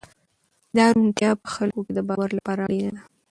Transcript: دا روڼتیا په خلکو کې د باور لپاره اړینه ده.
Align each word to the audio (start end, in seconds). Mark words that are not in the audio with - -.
دا 0.75 0.85
روڼتیا 0.95 1.31
په 1.41 1.47
خلکو 1.55 1.79
کې 1.85 1.93
د 1.95 1.99
باور 2.09 2.29
لپاره 2.37 2.59
اړینه 2.65 2.91
ده. 2.95 3.01